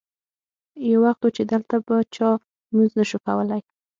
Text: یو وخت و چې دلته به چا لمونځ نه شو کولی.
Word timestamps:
یو 0.89 0.99
وخت 1.05 1.21
و 1.23 1.29
چې 1.35 1.43
دلته 1.51 1.75
به 1.85 1.97
چا 2.15 2.29
لمونځ 2.69 2.91
نه 2.99 3.05
شو 3.09 3.17
کولی. 3.25 3.59